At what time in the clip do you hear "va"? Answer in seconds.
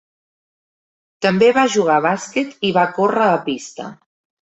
1.57-1.65, 2.79-2.87